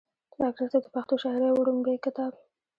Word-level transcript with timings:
ډاکټر 0.41 0.67
صېب 0.71 0.81
د 0.83 0.87
پښتو 0.95 1.15
شاعرۍ 1.23 1.51
وړومبے 1.53 1.93
کتاب 2.05 2.33